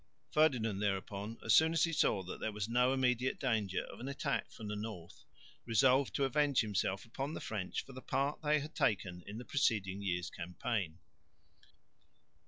Ferdinand 0.31 0.79
thereupon, 0.79 1.37
as 1.45 1.53
soon 1.53 1.73
as 1.73 1.83
he 1.83 1.93
saw 1.93 2.23
that 2.23 2.39
there 2.39 2.51
was 2.51 2.67
no 2.67 2.91
immediate 2.91 3.39
danger 3.39 3.83
of 3.83 3.99
an 3.99 4.07
attack 4.07 4.51
from 4.51 4.67
the 4.67 4.75
north, 4.75 5.25
resolved 5.63 6.15
to 6.15 6.23
avenge 6.23 6.61
himself 6.61 7.05
upon 7.05 7.35
the 7.35 7.39
French 7.39 7.85
for 7.85 7.93
the 7.93 8.01
part 8.01 8.41
they 8.41 8.59
had 8.61 8.73
taken 8.73 9.23
in 9.27 9.37
the 9.37 9.45
preceding 9.45 10.01
year's 10.01 10.31
campaign. 10.31 10.97